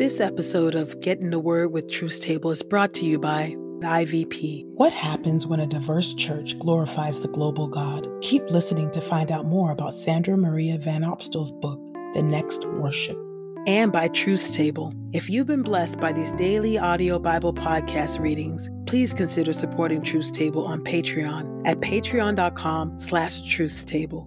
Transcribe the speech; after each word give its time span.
This 0.00 0.18
episode 0.18 0.76
of 0.76 0.98
Get 1.02 1.20
in 1.20 1.28
the 1.28 1.38
Word 1.38 1.72
with 1.72 1.92
Truth 1.92 2.22
Table 2.22 2.50
is 2.50 2.62
brought 2.62 2.94
to 2.94 3.04
you 3.04 3.18
by 3.18 3.54
IVP. 3.82 4.64
What 4.68 4.94
happens 4.94 5.46
when 5.46 5.60
a 5.60 5.66
diverse 5.66 6.14
church 6.14 6.58
glorifies 6.58 7.20
the 7.20 7.28
global 7.28 7.68
God? 7.68 8.08
Keep 8.22 8.50
listening 8.50 8.90
to 8.92 9.02
find 9.02 9.30
out 9.30 9.44
more 9.44 9.72
about 9.72 9.94
Sandra 9.94 10.38
Maria 10.38 10.78
Van 10.78 11.02
Opstal's 11.02 11.52
book, 11.52 11.78
The 12.14 12.22
Next 12.22 12.64
Worship. 12.64 13.18
And 13.66 13.92
by 13.92 14.08
Truth 14.08 14.54
Table. 14.54 14.94
If 15.12 15.28
you've 15.28 15.46
been 15.46 15.62
blessed 15.62 16.00
by 16.00 16.14
these 16.14 16.32
daily 16.32 16.78
audio 16.78 17.18
Bible 17.18 17.52
podcast 17.52 18.20
readings, 18.20 18.70
please 18.86 19.12
consider 19.12 19.52
supporting 19.52 20.00
Truth 20.00 20.32
Table 20.32 20.64
on 20.64 20.82
Patreon 20.82 21.68
at 21.68 21.80
patreon.com 21.80 22.98
slash 22.98 23.42
truthstable. 23.42 24.26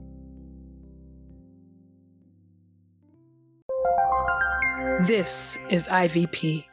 This 5.03 5.59
is 5.67 5.89
IVP. 5.89 6.72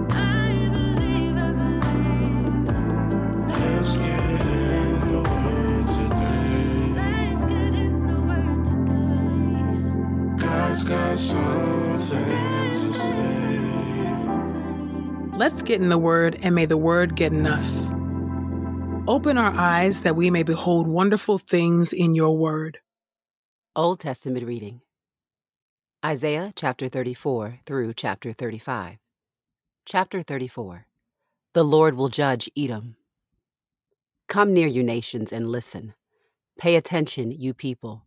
Let's 15.41 15.63
get 15.63 15.81
in 15.81 15.89
the 15.89 15.97
Word, 15.97 16.37
and 16.43 16.53
may 16.53 16.67
the 16.67 16.77
Word 16.77 17.15
get 17.15 17.33
in 17.33 17.47
us. 17.47 17.89
Open 19.07 19.39
our 19.39 19.51
eyes 19.51 20.01
that 20.01 20.15
we 20.15 20.29
may 20.29 20.43
behold 20.43 20.87
wonderful 20.87 21.39
things 21.39 21.93
in 21.93 22.13
your 22.13 22.37
Word. 22.37 22.77
Old 23.75 23.99
Testament 23.99 24.45
reading 24.45 24.81
Isaiah 26.05 26.51
chapter 26.55 26.87
34 26.87 27.61
through 27.65 27.93
chapter 27.95 28.31
35. 28.31 28.99
Chapter 29.83 30.21
34 30.21 30.85
The 31.53 31.63
Lord 31.63 31.95
will 31.95 32.09
judge 32.09 32.47
Edom. 32.55 32.95
Come 34.27 34.53
near, 34.53 34.67
you 34.67 34.83
nations, 34.83 35.33
and 35.33 35.49
listen. 35.49 35.95
Pay 36.59 36.75
attention, 36.75 37.31
you 37.31 37.55
people. 37.55 38.05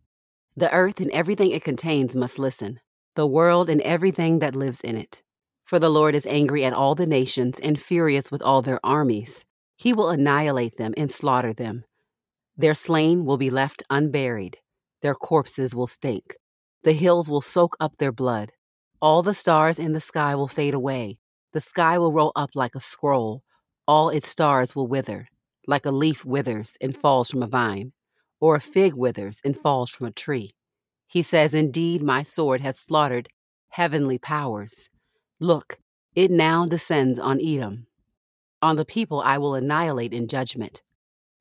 The 0.55 0.71
earth 0.71 1.01
and 1.01 1.11
everything 1.11 1.51
it 1.51 1.65
contains 1.65 2.15
must 2.15 2.39
listen, 2.39 2.79
the 3.15 3.27
world 3.27 3.69
and 3.69 3.81
everything 3.81 4.39
that 4.39 4.55
lives 4.55 4.79
in 4.79 4.95
it. 4.95 5.21
For 5.65 5.79
the 5.79 5.89
Lord 5.89 6.13
is 6.13 6.27
angry 6.27 6.63
at 6.63 6.73
all 6.73 6.93
the 6.93 7.07
nations 7.07 7.59
and 7.59 7.79
furious 7.79 8.31
with 8.31 8.43
all 8.43 8.61
their 8.61 8.79
armies. 8.85 9.45
He 9.75 9.93
will 9.93 10.11
annihilate 10.11 10.77
them 10.77 10.93
and 10.95 11.09
slaughter 11.09 11.53
them. 11.53 11.83
Their 12.55 12.75
slain 12.75 13.25
will 13.25 13.37
be 13.37 13.49
left 13.49 13.81
unburied. 13.89 14.59
Their 15.01 15.15
corpses 15.15 15.75
will 15.75 15.87
stink. 15.87 16.35
The 16.83 16.93
hills 16.93 17.29
will 17.29 17.41
soak 17.41 17.75
up 17.79 17.97
their 17.97 18.11
blood. 18.11 18.51
All 19.01 19.23
the 19.23 19.33
stars 19.33 19.79
in 19.79 19.93
the 19.93 19.99
sky 19.99 20.35
will 20.35 20.47
fade 20.47 20.75
away. 20.75 21.17
The 21.51 21.59
sky 21.59 21.97
will 21.97 22.13
roll 22.13 22.31
up 22.35 22.51
like 22.53 22.75
a 22.75 22.79
scroll. 22.79 23.41
All 23.87 24.09
its 24.09 24.29
stars 24.29 24.75
will 24.75 24.87
wither, 24.87 25.27
like 25.67 25.85
a 25.85 25.91
leaf 25.91 26.23
withers 26.23 26.77
and 26.79 26.95
falls 26.95 27.31
from 27.31 27.41
a 27.41 27.47
vine, 27.47 27.91
or 28.39 28.55
a 28.55 28.61
fig 28.61 28.95
withers 28.95 29.39
and 29.43 29.57
falls 29.57 29.89
from 29.89 30.05
a 30.07 30.11
tree. 30.11 30.53
He 31.07 31.23
says, 31.23 31.55
Indeed, 31.55 32.03
my 32.03 32.21
sword 32.21 32.61
has 32.61 32.79
slaughtered 32.79 33.29
heavenly 33.69 34.19
powers. 34.19 34.89
Look, 35.39 35.79
it 36.15 36.31
now 36.31 36.65
descends 36.65 37.19
on 37.19 37.41
Edom. 37.45 37.87
On 38.61 38.77
the 38.77 38.85
people 38.85 39.19
I 39.19 39.37
will 39.37 39.53
annihilate 39.53 40.13
in 40.13 40.29
judgment. 40.29 40.81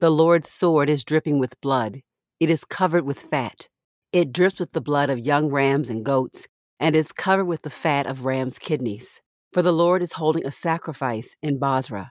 The 0.01 0.11
Lord's 0.11 0.51
sword 0.51 0.89
is 0.89 1.05
dripping 1.05 1.39
with 1.39 1.61
blood. 1.61 2.01
It 2.41 2.51
is 2.51 2.65
covered 2.65 3.05
with 3.05 3.23
fat. 3.23 3.69
It 4.13 4.33
drips 4.33 4.59
with 4.59 4.73
the 4.73 4.81
blood 4.81 5.11
of 5.11 5.21
young 5.21 5.49
rams 5.49 5.91
and 5.91 6.05
goats, 6.05 6.49
and 6.81 6.97
is 6.97 7.13
covered 7.13 7.45
with 7.45 7.63
the 7.63 7.71
fat 7.71 8.07
of 8.07 8.25
rams' 8.25 8.59
kidneys. 8.59 9.23
For 9.53 9.63
the 9.63 9.73
Lord 9.73 10.03
is 10.03 10.15
holding 10.15 10.45
a 10.45 10.51
sacrifice 10.51 11.37
in 11.41 11.61
Bozrah, 11.61 12.11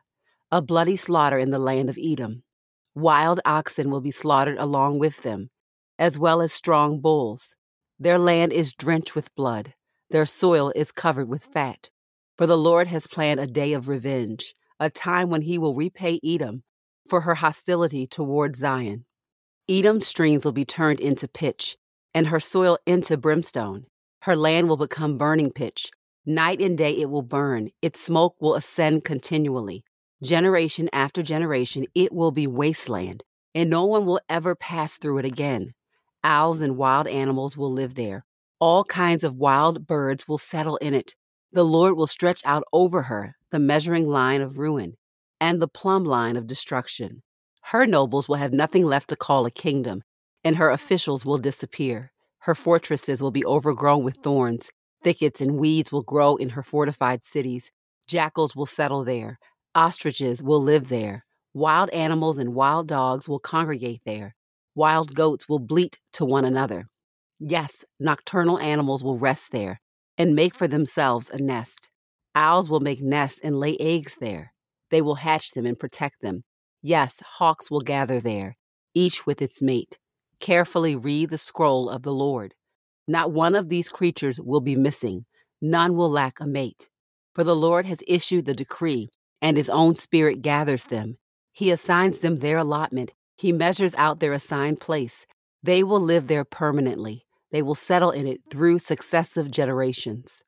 a 0.53 0.61
bloody 0.61 0.95
slaughter 0.95 1.37
in 1.37 1.49
the 1.49 1.59
land 1.59 1.89
of 1.89 1.97
Edom. 2.01 2.43
Wild 2.95 3.41
oxen 3.43 3.91
will 3.91 3.99
be 4.01 4.11
slaughtered 4.11 4.57
along 4.57 4.99
with 4.99 5.23
them, 5.23 5.49
as 5.99 6.17
well 6.17 6.41
as 6.41 6.53
strong 6.53 7.01
bulls. 7.01 7.57
Their 7.99 8.17
land 8.17 8.53
is 8.53 8.73
drenched 8.73 9.15
with 9.15 9.35
blood. 9.35 9.73
Their 10.13 10.27
soil 10.27 10.71
is 10.75 10.91
covered 10.91 11.27
with 11.27 11.43
fat. 11.43 11.89
For 12.37 12.45
the 12.45 12.55
Lord 12.55 12.87
has 12.87 13.07
planned 13.07 13.39
a 13.39 13.47
day 13.47 13.73
of 13.73 13.87
revenge, 13.87 14.53
a 14.79 14.91
time 14.91 15.31
when 15.31 15.41
he 15.41 15.57
will 15.57 15.73
repay 15.73 16.19
Edom 16.23 16.61
for 17.09 17.21
her 17.21 17.33
hostility 17.33 18.05
toward 18.05 18.55
Zion. 18.55 19.05
Edom's 19.67 20.05
streams 20.05 20.45
will 20.45 20.51
be 20.51 20.65
turned 20.65 20.99
into 20.99 21.27
pitch, 21.27 21.77
and 22.13 22.27
her 22.27 22.39
soil 22.39 22.77
into 22.85 23.17
brimstone. 23.17 23.87
Her 24.21 24.35
land 24.35 24.69
will 24.69 24.77
become 24.77 25.17
burning 25.17 25.51
pitch. 25.51 25.89
Night 26.27 26.61
and 26.61 26.77
day 26.77 26.91
it 26.91 27.09
will 27.09 27.23
burn, 27.23 27.71
its 27.81 27.99
smoke 27.99 28.35
will 28.39 28.53
ascend 28.53 29.03
continually. 29.03 29.83
Generation 30.21 30.89
after 30.93 31.23
generation, 31.23 31.87
it 31.95 32.13
will 32.13 32.31
be 32.31 32.45
wasteland, 32.45 33.23
and 33.55 33.67
no 33.67 33.83
one 33.85 34.05
will 34.05 34.21
ever 34.29 34.53
pass 34.53 34.95
through 34.95 35.17
it 35.17 35.25
again. 35.25 35.73
Owls 36.23 36.61
and 36.61 36.77
wild 36.77 37.07
animals 37.07 37.57
will 37.57 37.71
live 37.71 37.95
there. 37.95 38.25
All 38.65 38.85
kinds 38.85 39.25
of 39.25 39.35
wild 39.35 39.87
birds 39.87 40.25
will 40.25 40.37
settle 40.37 40.77
in 40.77 40.93
it. 40.93 41.17
The 41.51 41.65
Lord 41.65 41.97
will 41.97 42.07
stretch 42.07 42.41
out 42.45 42.63
over 42.71 43.01
her 43.01 43.35
the 43.51 43.59
measuring 43.59 44.07
line 44.07 44.41
of 44.41 44.57
ruin 44.57 44.95
and 45.41 45.61
the 45.61 45.67
plumb 45.67 46.05
line 46.05 46.37
of 46.37 46.47
destruction. 46.47 47.23
Her 47.63 47.85
nobles 47.85 48.29
will 48.29 48.37
have 48.37 48.53
nothing 48.53 48.85
left 48.85 49.09
to 49.09 49.17
call 49.17 49.45
a 49.45 49.51
kingdom, 49.51 50.01
and 50.45 50.55
her 50.55 50.69
officials 50.69 51.25
will 51.25 51.39
disappear. 51.39 52.13
Her 52.43 52.55
fortresses 52.55 53.21
will 53.21 53.31
be 53.31 53.43
overgrown 53.45 54.01
with 54.05 54.23
thorns. 54.23 54.71
Thickets 55.03 55.41
and 55.41 55.57
weeds 55.57 55.91
will 55.91 56.03
grow 56.03 56.37
in 56.37 56.51
her 56.51 56.63
fortified 56.63 57.25
cities. 57.25 57.69
Jackals 58.07 58.55
will 58.55 58.65
settle 58.65 59.03
there. 59.03 59.39
Ostriches 59.75 60.41
will 60.41 60.61
live 60.61 60.87
there. 60.87 61.25
Wild 61.53 61.89
animals 61.89 62.37
and 62.37 62.55
wild 62.55 62.87
dogs 62.87 63.27
will 63.27 63.39
congregate 63.39 64.03
there. 64.05 64.35
Wild 64.73 65.13
goats 65.13 65.49
will 65.49 65.59
bleat 65.59 65.99
to 66.13 66.23
one 66.23 66.45
another. 66.45 66.87
Yes, 67.45 67.83
nocturnal 67.99 68.57
animals 68.57 69.03
will 69.03 69.17
rest 69.17 69.51
there 69.51 69.81
and 70.17 70.33
make 70.33 70.55
for 70.55 70.65
themselves 70.65 71.29
a 71.29 71.37
nest. 71.37 71.89
Owls 72.33 72.69
will 72.69 72.79
make 72.79 73.01
nests 73.01 73.41
and 73.43 73.59
lay 73.59 73.75
eggs 73.81 74.17
there. 74.21 74.53
They 74.91 75.01
will 75.01 75.15
hatch 75.15 75.51
them 75.51 75.65
and 75.65 75.77
protect 75.77 76.21
them. 76.21 76.45
Yes, 76.81 77.21
hawks 77.35 77.69
will 77.69 77.81
gather 77.81 78.21
there, 78.21 78.55
each 78.93 79.25
with 79.25 79.41
its 79.41 79.61
mate. 79.61 79.97
Carefully 80.39 80.95
read 80.95 81.31
the 81.31 81.37
scroll 81.37 81.89
of 81.89 82.03
the 82.03 82.13
Lord. 82.13 82.53
Not 83.09 83.33
one 83.33 83.55
of 83.55 83.67
these 83.67 83.89
creatures 83.89 84.39
will 84.39 84.61
be 84.61 84.77
missing, 84.77 85.25
none 85.61 85.97
will 85.97 86.09
lack 86.09 86.39
a 86.39 86.47
mate. 86.47 86.87
For 87.35 87.43
the 87.43 87.57
Lord 87.57 87.85
has 87.87 87.99
issued 88.07 88.45
the 88.45 88.53
decree, 88.53 89.09
and 89.41 89.57
his 89.57 89.69
own 89.69 89.95
spirit 89.95 90.41
gathers 90.41 90.85
them. 90.85 91.17
He 91.51 91.71
assigns 91.71 92.19
them 92.19 92.37
their 92.37 92.59
allotment, 92.59 93.11
he 93.35 93.51
measures 93.51 93.95
out 93.95 94.21
their 94.21 94.31
assigned 94.31 94.79
place. 94.79 95.25
They 95.61 95.83
will 95.83 95.99
live 95.99 96.27
there 96.27 96.45
permanently, 96.45 97.25
they 97.53 97.61
will 97.61 97.75
settle 97.75 98.09
in 98.09 98.27
it 98.27 98.41
through 98.49 98.79
successive 98.79 99.49
generations. 99.49 100.43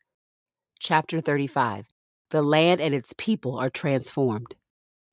Chapter 0.79 1.21
35 1.21 1.85
The 2.31 2.41
land 2.41 2.81
and 2.81 2.95
its 2.95 3.13
people 3.15 3.59
are 3.59 3.69
transformed. 3.69 4.55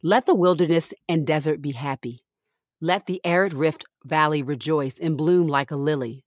Let 0.03 0.25
the 0.25 0.35
wilderness 0.35 0.95
and 1.07 1.27
desert 1.27 1.61
be 1.61 1.73
happy. 1.73 2.25
Let 2.81 3.05
the 3.07 3.21
arid 3.25 3.53
rift 3.53 3.85
valley 4.05 4.43
rejoice 4.43 4.95
and 5.01 5.19
bloom 5.19 5.47
like 5.47 5.71
a 5.71 5.77
lily. 5.77 6.25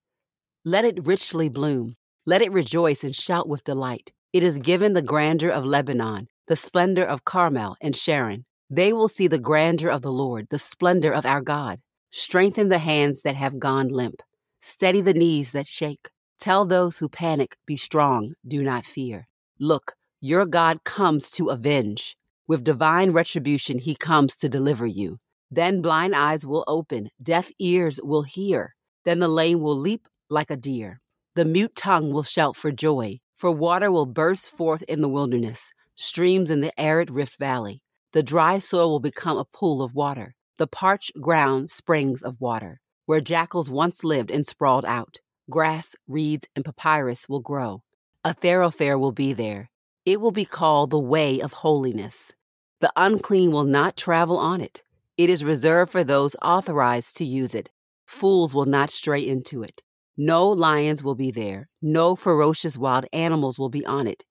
Let 0.64 0.86
it 0.86 1.04
richly 1.04 1.50
bloom. 1.50 1.96
Let 2.28 2.44
it 2.44 2.52
rejoice 2.52 3.04
and 3.04 3.16
shout 3.16 3.50
with 3.50 3.64
delight. 3.64 4.12
It 4.34 4.44
is 4.44 4.60
given 4.60 4.94
the 4.94 5.02
grandeur 5.02 5.50
of 5.50 5.66
Lebanon, 5.66 6.28
the 6.48 6.56
splendor 6.56 7.04
of 7.04 7.26
Carmel 7.26 7.76
and 7.82 7.96
Sharon. 7.96 8.46
They 8.70 8.94
will 8.94 9.08
see 9.08 9.28
the 9.28 9.40
grandeur 9.40 9.90
of 9.90 10.04
the 10.04 10.14
Lord, 10.14 10.48
the 10.52 10.60
splendor 10.60 11.12
of 11.12 11.26
our 11.26 11.42
God. 11.42 11.80
Strengthen 12.12 12.70
the 12.70 12.78
hands 12.78 13.24
that 13.24 13.36
have 13.36 13.60
gone 13.60 13.88
limp. 13.88 14.22
Steady 14.68 15.00
the 15.00 15.14
knees 15.14 15.52
that 15.52 15.68
shake. 15.68 16.10
Tell 16.40 16.66
those 16.66 16.98
who 16.98 17.08
panic, 17.08 17.56
Be 17.68 17.78
strong, 17.78 18.34
do 18.48 18.64
not 18.64 18.84
fear. 18.84 19.28
Look, 19.60 19.94
your 20.20 20.48
God 20.48 20.84
comes 20.84 21.30
to 21.38 21.50
avenge. 21.50 22.18
With 22.48 22.64
divine 22.64 23.12
retribution, 23.12 23.78
he 23.78 23.94
comes 23.94 24.36
to 24.38 24.50
deliver 24.50 24.88
you. 24.88 25.20
Then 25.52 25.84
blind 25.84 26.16
eyes 26.16 26.48
will 26.48 26.64
open, 26.68 27.12
deaf 27.22 27.52
ears 27.60 28.00
will 28.04 28.24
hear. 28.24 28.74
Then 29.04 29.20
the 29.20 29.28
lame 29.28 29.62
will 29.62 29.78
leap 29.78 30.08
like 30.32 30.50
a 30.50 30.58
deer. 30.58 31.00
The 31.36 31.46
mute 31.46 31.76
tongue 31.76 32.12
will 32.12 32.24
shout 32.24 32.56
for 32.56 32.72
joy, 32.72 33.20
for 33.36 33.52
water 33.52 33.92
will 33.92 34.08
burst 34.08 34.50
forth 34.50 34.82
in 34.88 35.02
the 35.02 35.10
wilderness, 35.10 35.70
streams 35.94 36.50
in 36.50 36.62
the 36.62 36.74
arid 36.76 37.12
rift 37.12 37.38
valley. 37.38 37.84
The 38.14 38.24
dry 38.24 38.58
soil 38.58 38.90
will 38.90 39.00
become 39.00 39.38
a 39.38 39.46
pool 39.46 39.84
of 39.84 39.94
water, 39.94 40.34
the 40.58 40.66
parched 40.66 41.12
ground 41.22 41.70
springs 41.70 42.24
of 42.24 42.42
water. 42.42 42.82
Where 43.06 43.22
jackals 43.22 43.70
once 43.70 44.04
lived 44.04 44.32
and 44.32 44.46
sprawled 44.46 44.86
out, 44.86 45.20
grass, 45.50 45.96
reeds, 46.08 46.48
and 46.56 46.66
papyrus 46.66 47.30
will 47.30 47.40
grow. 47.40 47.84
A 48.24 48.34
thoroughfare 48.34 48.98
will 48.98 49.12
be 49.12 49.32
there. 49.32 49.70
It 50.06 50.20
will 50.20 50.32
be 50.32 50.46
called 50.46 50.90
the 50.90 51.00
way 51.00 51.40
of 51.40 51.54
holiness. 51.54 52.34
The 52.82 52.92
unclean 52.96 53.52
will 53.52 53.64
not 53.64 53.96
travel 53.96 54.38
on 54.38 54.60
it. 54.60 54.84
It 55.18 55.30
is 55.30 55.44
reserved 55.44 55.92
for 55.92 56.04
those 56.04 56.36
authorized 56.42 57.18
to 57.18 57.26
use 57.26 57.54
it. 57.54 57.70
Fools 58.06 58.54
will 58.54 58.66
not 58.66 58.90
stray 58.90 59.26
into 59.26 59.64
it. 59.64 59.82
No 60.18 60.48
lions 60.48 61.04
will 61.04 61.16
be 61.16 61.30
there. 61.30 61.70
No 61.82 62.16
ferocious 62.16 62.78
wild 62.78 63.06
animals 63.14 63.60
will 63.60 63.70
be 63.70 63.86
on 63.86 64.08
it. 64.08 64.24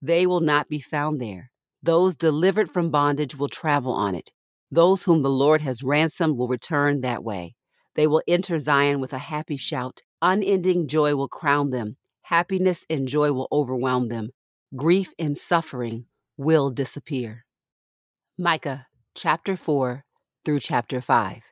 They 0.00 0.26
will 0.26 0.40
not 0.40 0.68
be 0.68 0.80
found 0.80 1.20
there. 1.20 1.50
Those 1.82 2.16
delivered 2.16 2.70
from 2.70 2.90
bondage 2.90 3.36
will 3.36 3.48
travel 3.48 3.92
on 3.92 4.14
it. 4.14 4.32
Those 4.70 5.04
whom 5.04 5.22
the 5.22 5.30
Lord 5.30 5.60
has 5.60 5.82
ransomed 5.82 6.38
will 6.38 6.48
return 6.48 7.02
that 7.02 7.22
way. 7.22 7.56
They 7.94 8.06
will 8.06 8.22
enter 8.26 8.58
Zion 8.58 9.00
with 9.00 9.12
a 9.12 9.18
happy 9.18 9.56
shout. 9.56 10.02
Unending 10.20 10.86
joy 10.86 11.14
will 11.14 11.28
crown 11.28 11.70
them. 11.70 11.96
Happiness 12.22 12.86
and 12.88 13.08
joy 13.08 13.32
will 13.32 13.48
overwhelm 13.52 14.08
them. 14.08 14.30
Grief 14.74 15.12
and 15.18 15.36
suffering 15.36 16.06
will 16.36 16.70
disappear. 16.70 17.44
Micah 18.38 18.86
chapter 19.14 19.56
4 19.56 20.04
through 20.44 20.60
chapter 20.60 21.00
5. 21.00 21.42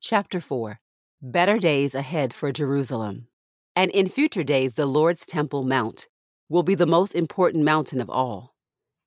Chapter 0.00 0.40
4 0.40 0.80
Better 1.20 1.58
days 1.58 1.94
ahead 1.94 2.32
for 2.32 2.52
Jerusalem. 2.52 3.28
And 3.74 3.90
in 3.90 4.06
future 4.06 4.44
days, 4.44 4.74
the 4.74 4.86
Lord's 4.86 5.26
Temple 5.26 5.64
Mount 5.64 6.08
will 6.48 6.62
be 6.62 6.74
the 6.74 6.86
most 6.86 7.14
important 7.14 7.64
mountain 7.64 8.00
of 8.00 8.08
all. 8.08 8.54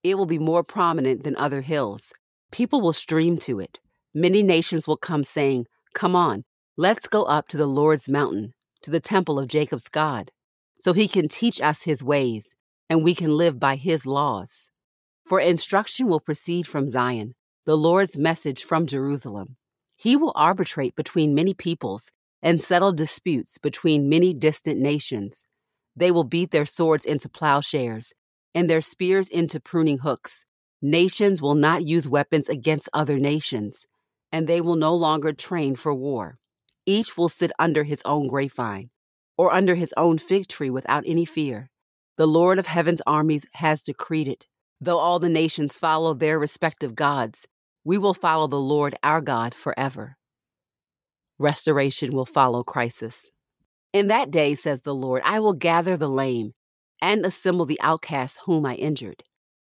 It 0.04 0.18
will 0.18 0.26
be 0.26 0.38
more 0.38 0.64
prominent 0.64 1.24
than 1.24 1.36
other 1.36 1.62
hills. 1.62 2.14
People 2.52 2.82
will 2.82 2.94
stream 2.94 3.38
to 3.40 3.60
it. 3.60 3.80
Many 4.14 4.44
nations 4.44 4.88
will 4.88 4.98
come 4.98 5.24
saying, 5.24 5.66
Come 5.94 6.16
on, 6.16 6.44
let's 6.80 7.10
go 7.10 7.24
up 7.24 7.50
to 7.50 7.58
the 7.58 7.68
Lord's 7.68 8.08
mountain, 8.08 8.54
to 8.82 8.90
the 8.90 9.02
temple 9.02 9.38
of 9.38 9.50
Jacob's 9.50 9.90
God, 9.90 10.32
so 10.80 10.94
he 10.94 11.10
can 11.10 11.28
teach 11.28 11.60
us 11.60 11.84
his 11.84 12.02
ways 12.02 12.56
and 12.90 13.04
we 13.04 13.14
can 13.14 13.36
live 13.36 13.60
by 13.60 13.76
his 13.76 14.06
laws. 14.06 14.70
For 15.28 15.42
instruction 15.42 16.08
will 16.08 16.22
proceed 16.22 16.66
from 16.66 16.88
Zion, 16.88 17.36
the 17.66 17.76
Lord's 17.76 18.18
message 18.18 18.64
from 18.64 18.88
Jerusalem. 18.88 19.58
He 19.98 20.16
will 20.16 20.32
arbitrate 20.38 20.96
between 20.96 21.36
many 21.36 21.54
peoples 21.54 22.14
and 22.42 22.62
settle 22.62 22.94
disputes 22.94 23.58
between 23.58 24.08
many 24.08 24.34
distant 24.34 24.80
nations. 24.80 25.48
They 25.98 26.12
will 26.12 26.24
beat 26.24 26.52
their 26.52 26.66
swords 26.66 27.04
into 27.04 27.28
plowshares 27.28 28.14
and 28.56 28.70
their 28.70 28.80
spears 28.80 29.28
into 29.28 29.60
pruning 29.60 29.98
hooks. 29.98 30.46
Nations 30.82 31.42
will 31.42 31.56
not 31.56 31.84
use 31.84 32.08
weapons 32.08 32.48
against 32.48 32.88
other 32.94 33.20
nations, 33.20 33.86
and 34.32 34.48
they 34.48 34.62
will 34.62 34.78
no 34.78 34.96
longer 34.96 35.34
train 35.34 35.76
for 35.76 35.94
war. 35.94 36.40
Each 36.86 37.18
will 37.18 37.30
sit 37.30 37.52
under 37.60 37.84
his 37.84 38.02
own 38.06 38.28
grapevine 38.28 38.90
or 39.38 39.54
under 39.54 39.76
his 39.76 39.94
own 39.96 40.18
fig 40.18 40.48
tree 40.48 40.70
without 40.70 41.04
any 41.06 41.26
fear. 41.26 41.70
The 42.18 42.28
Lord 42.28 42.60
of 42.60 42.68
heaven's 42.68 43.02
armies 43.08 43.46
has 43.54 43.82
decreed 43.82 44.28
it. 44.28 44.48
Though 44.82 44.98
all 44.98 45.20
the 45.20 45.30
nations 45.30 45.80
follow 45.80 46.14
their 46.14 46.40
respective 46.40 46.96
gods, 46.96 47.48
we 47.84 47.98
will 47.98 48.14
follow 48.14 48.48
the 48.48 48.60
Lord 48.60 48.96
our 49.04 49.22
God 49.22 49.54
forever. 49.54 50.18
Restoration 51.38 52.12
will 52.12 52.26
follow 52.26 52.64
crisis. 52.64 53.30
In 53.94 54.08
that 54.08 54.30
day, 54.30 54.56
says 54.56 54.82
the 54.82 54.94
Lord, 54.94 55.22
I 55.26 55.40
will 55.40 55.54
gather 55.54 55.98
the 55.98 56.10
lame 56.10 56.54
and 57.02 57.26
assemble 57.26 57.66
the 57.66 57.80
outcasts 57.82 58.40
whom 58.46 58.66
I 58.66 58.76
injured. 58.76 59.24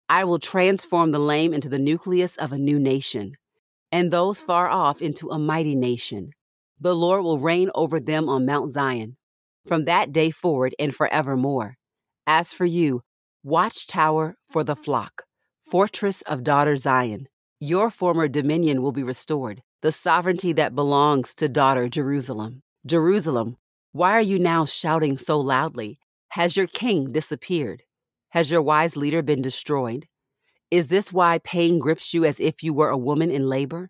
I 0.09 0.23
will 0.23 0.39
transform 0.39 1.11
the 1.11 1.19
lame 1.19 1.53
into 1.53 1.69
the 1.69 1.77
nucleus 1.77 2.35
of 2.37 2.51
a 2.51 2.57
new 2.57 2.79
nation, 2.79 3.35
and 3.91 4.09
those 4.11 4.41
far 4.41 4.67
off 4.67 5.01
into 5.01 5.29
a 5.29 5.37
mighty 5.37 5.75
nation. 5.75 6.31
The 6.79 6.95
Lord 6.95 7.23
will 7.23 7.39
reign 7.39 7.69
over 7.75 7.99
them 7.99 8.29
on 8.29 8.45
Mount 8.45 8.71
Zion, 8.71 9.17
from 9.65 9.85
that 9.85 10.11
day 10.11 10.31
forward 10.31 10.73
and 10.79 10.95
forevermore. 10.95 11.75
As 12.25 12.53
for 12.53 12.65
you, 12.65 13.01
watchtower 13.43 14.37
for 14.49 14.63
the 14.63 14.75
flock, 14.75 15.23
fortress 15.61 16.21
of 16.21 16.43
daughter 16.43 16.75
Zion, 16.75 17.27
your 17.59 17.89
former 17.89 18.27
dominion 18.27 18.81
will 18.81 18.93
be 18.93 19.03
restored, 19.03 19.61
the 19.81 19.91
sovereignty 19.91 20.53
that 20.53 20.75
belongs 20.75 21.33
to 21.35 21.49
daughter 21.49 21.89
Jerusalem. 21.89 22.61
Jerusalem, 22.85 23.57
why 23.91 24.11
are 24.11 24.21
you 24.21 24.39
now 24.39 24.63
shouting 24.63 25.17
so 25.17 25.39
loudly? 25.39 25.99
Has 26.29 26.55
your 26.55 26.67
king 26.67 27.11
disappeared? 27.11 27.83
Has 28.29 28.51
your 28.51 28.61
wise 28.61 28.95
leader 28.95 29.21
been 29.21 29.41
destroyed? 29.41 30.05
Is 30.71 30.87
this 30.87 31.11
why 31.11 31.39
pain 31.39 31.79
grips 31.79 32.13
you 32.13 32.23
as 32.23 32.39
if 32.39 32.61
you 32.63 32.73
were 32.73 32.89
a 32.89 32.97
woman 32.97 33.31
in 33.31 33.47
labor? 33.49 33.89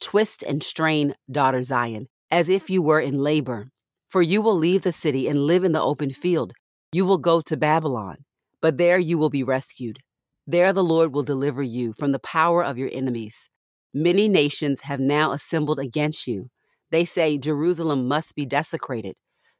Twist 0.00 0.42
and 0.42 0.62
strain, 0.62 1.14
daughter 1.30 1.62
Zion, 1.62 2.08
as 2.32 2.48
if 2.48 2.70
you 2.70 2.80
were 2.80 3.00
in 3.00 3.18
labor. 3.18 3.68
For 4.08 4.22
you 4.22 4.40
will 4.42 4.56
leave 4.56 4.82
the 4.82 4.90
city 4.90 5.28
and 5.28 5.46
live 5.46 5.64
in 5.64 5.72
the 5.72 5.82
open 5.82 6.10
field. 6.10 6.54
You 6.90 7.06
will 7.06 7.18
go 7.18 7.42
to 7.42 7.56
Babylon, 7.56 8.16
but 8.60 8.78
there 8.78 8.98
you 8.98 9.18
will 9.18 9.30
be 9.30 9.42
rescued. 9.42 9.98
There 10.46 10.72
the 10.72 10.82
Lord 10.82 11.14
will 11.14 11.22
deliver 11.22 11.62
you 11.62 11.92
from 11.92 12.12
the 12.12 12.18
power 12.18 12.64
of 12.64 12.78
your 12.78 12.90
enemies. 12.92 13.48
Many 13.94 14.28
nations 14.28 14.82
have 14.82 14.98
now 14.98 15.32
assembled 15.32 15.78
against 15.78 16.26
you. 16.26 16.48
They 16.90 17.04
say 17.04 17.38
Jerusalem 17.38 18.08
must 18.08 18.34
be 18.34 18.46
desecrated, 18.46 19.14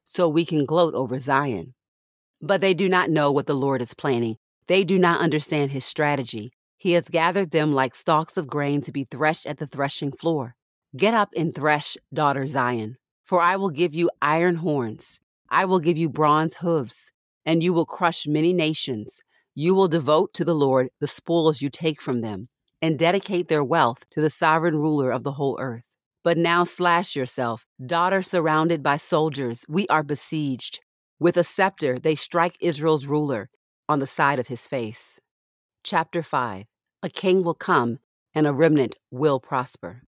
so 0.04 0.28
we 0.28 0.44
can 0.44 0.64
gloat 0.64 0.94
over 0.94 1.18
Zion. 1.18 1.74
But 2.40 2.60
they 2.60 2.74
do 2.74 2.88
not 2.88 3.10
know 3.10 3.30
what 3.30 3.46
the 3.46 3.54
Lord 3.54 3.80
is 3.80 3.94
planning. 3.94 4.36
They 4.66 4.82
do 4.82 4.98
not 4.98 5.20
understand 5.20 5.70
his 5.70 5.84
strategy. 5.84 6.52
He 6.78 6.92
has 6.92 7.08
gathered 7.08 7.50
them 7.50 7.74
like 7.74 7.94
stalks 7.94 8.36
of 8.36 8.48
grain 8.48 8.80
to 8.82 8.92
be 8.92 9.04
threshed 9.04 9.46
at 9.46 9.58
the 9.58 9.66
threshing 9.66 10.10
floor. 10.10 10.56
Get 10.94 11.14
up 11.14 11.30
and 11.34 11.54
thresh, 11.54 11.96
daughter 12.12 12.46
Zion, 12.46 12.98
for 13.24 13.40
I 13.40 13.56
will 13.56 13.70
give 13.70 13.94
you 13.94 14.10
iron 14.20 14.56
horns. 14.56 15.20
I 15.48 15.64
will 15.64 15.78
give 15.78 15.96
you 15.96 16.10
bronze 16.10 16.56
hooves, 16.56 17.12
and 17.46 17.62
you 17.62 17.72
will 17.72 17.86
crush 17.86 18.26
many 18.26 18.52
nations. 18.52 19.22
You 19.54 19.74
will 19.74 19.88
devote 19.88 20.34
to 20.34 20.44
the 20.44 20.54
Lord 20.54 20.90
the 21.00 21.06
spoils 21.06 21.62
you 21.62 21.70
take 21.70 22.02
from 22.02 22.20
them, 22.20 22.48
and 22.82 22.98
dedicate 22.98 23.48
their 23.48 23.64
wealth 23.64 24.04
to 24.10 24.20
the 24.20 24.28
sovereign 24.28 24.76
ruler 24.76 25.10
of 25.10 25.22
the 25.22 25.32
whole 25.32 25.58
earth. 25.58 25.96
But 26.22 26.36
now 26.36 26.62
slash 26.64 27.16
yourself, 27.16 27.66
daughter 27.84 28.20
surrounded 28.20 28.82
by 28.82 28.98
soldiers, 28.98 29.64
we 29.70 29.86
are 29.88 30.02
besieged. 30.02 30.80
With 31.18 31.38
a 31.38 31.44
scepter, 31.44 31.96
they 31.96 32.16
strike 32.16 32.58
Israel's 32.60 33.06
ruler 33.06 33.48
on 33.88 34.00
the 34.00 34.06
side 34.06 34.38
of 34.38 34.48
his 34.48 34.68
face. 34.68 35.18
Chapter 35.84 36.22
5 36.22 36.66
A 37.02 37.08
king 37.08 37.42
will 37.42 37.54
come, 37.54 37.98
and 38.34 38.46
a 38.46 38.52
remnant 38.52 38.96
will 39.10 39.40
prosper. 39.40 40.02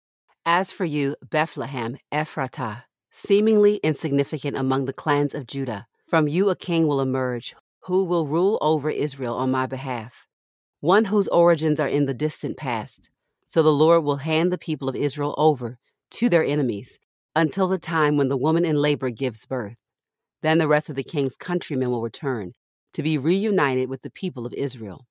As 0.45 0.73
for 0.73 0.83
you, 0.83 1.15
Bethlehem, 1.23 1.97
Ephrathah, 2.11 2.83
seemingly 3.09 3.77
insignificant 3.77 4.57
among 4.57 4.83
the 4.83 4.91
clans 4.91 5.33
of 5.33 5.47
Judah, 5.47 5.87
from 6.05 6.27
you 6.27 6.49
a 6.49 6.55
king 6.55 6.85
will 6.85 6.99
emerge 6.99 7.55
who 7.83 8.03
will 8.03 8.27
rule 8.27 8.57
over 8.61 8.89
Israel 8.89 9.35
on 9.35 9.51
my 9.51 9.67
behalf, 9.67 10.27
one 10.81 11.05
whose 11.05 11.29
origins 11.29 11.79
are 11.79 11.87
in 11.87 12.07
the 12.07 12.13
distant 12.13 12.57
past. 12.57 13.09
So 13.47 13.63
the 13.63 13.71
Lord 13.71 14.03
will 14.03 14.17
hand 14.17 14.51
the 14.51 14.57
people 14.57 14.89
of 14.89 14.97
Israel 14.97 15.33
over 15.37 15.77
to 16.11 16.27
their 16.27 16.43
enemies 16.43 16.99
until 17.33 17.69
the 17.69 17.79
time 17.79 18.17
when 18.17 18.27
the 18.27 18.37
woman 18.37 18.65
in 18.65 18.75
labor 18.75 19.11
gives 19.11 19.45
birth. 19.45 19.77
Then 20.41 20.57
the 20.57 20.67
rest 20.67 20.89
of 20.89 20.97
the 20.97 21.03
king's 21.03 21.37
countrymen 21.37 21.89
will 21.89 22.01
return 22.01 22.51
to 22.91 23.01
be 23.01 23.17
reunited 23.17 23.87
with 23.87 24.01
the 24.01 24.11
people 24.11 24.45
of 24.45 24.53
Israel. 24.53 25.05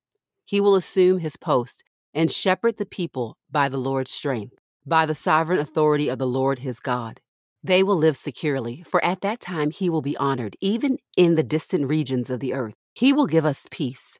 He 0.45 0.61
will 0.61 0.75
assume 0.75 1.17
his 1.17 1.37
post 1.37 1.83
and 2.13 2.29
shepherd 2.29 2.77
the 2.77 2.85
people 2.85 3.37
by 3.51 3.67
the 3.67 3.77
Lord's 3.77 4.11
strength, 4.11 4.53
by 4.85 5.05
the 5.05 5.15
sovereign 5.15 5.59
authority 5.59 6.09
of 6.09 6.19
the 6.19 6.27
Lord 6.27 6.59
his 6.59 6.79
God. 6.79 7.21
They 7.63 7.81
will 7.81 7.95
live 7.95 8.17
securely, 8.17 8.83
for 8.85 9.03
at 9.03 9.21
that 9.21 9.39
time 9.39 9.71
he 9.71 9.89
will 9.89 10.01
be 10.01 10.17
honored, 10.17 10.55
even 10.59 10.97
in 11.15 11.35
the 11.35 11.43
distant 11.43 11.87
regions 11.87 12.29
of 12.29 12.41
the 12.41 12.53
earth. 12.53 12.73
He 12.93 13.13
will 13.13 13.25
give 13.25 13.45
us 13.45 13.67
peace. 13.71 14.19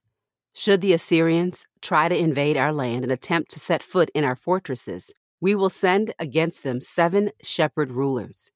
Should 0.56 0.82
the 0.82 0.94
Assyrians 0.94 1.66
try 1.82 2.08
to 2.08 2.18
invade 2.18 2.58
our 2.58 2.72
land 2.72 3.04
and 3.04 3.12
attempt 3.12 3.52
to 3.52 3.60
set 3.60 3.84
foot 3.84 4.10
in 4.14 4.24
our 4.24 4.36
fortresses, 4.36 5.14
we 5.42 5.56
will 5.56 5.70
send 5.70 6.14
against 6.20 6.64
them 6.64 6.80
seven 6.80 7.32
shepherd 7.44 7.92
rulers. 7.92 8.50